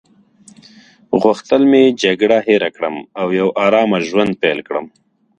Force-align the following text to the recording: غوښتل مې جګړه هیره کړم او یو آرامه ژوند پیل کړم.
غوښتل 1.21 1.61
مې 1.71 1.83
جګړه 2.03 2.37
هیره 2.47 2.69
کړم 2.75 2.95
او 3.19 3.27
یو 3.39 3.47
آرامه 3.65 3.99
ژوند 4.07 4.31
پیل 4.41 4.59
کړم. 4.67 4.85